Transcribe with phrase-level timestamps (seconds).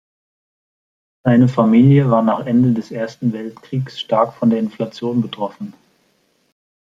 [1.23, 5.75] Seine Familie war nach Ende des Ersten Weltkriegs stark von der Inflation betroffen.